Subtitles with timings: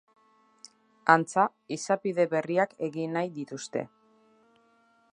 [1.15, 1.43] Antza,
[1.77, 3.89] izapide berriak egin nahi dituzte.